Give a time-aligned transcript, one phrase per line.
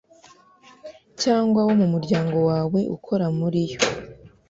[1.21, 3.79] cyangwa wo mu muryango wawe ukora muri yo